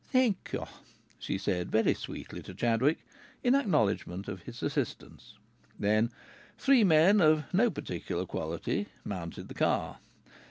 [0.11, 0.65] "Thank you,"
[1.19, 3.05] she said very sweetly to Chadwick,
[3.43, 5.35] in acknowledgment of his assistance.
[5.77, 6.09] Then
[6.57, 9.99] three men of no particular quality mounted the car.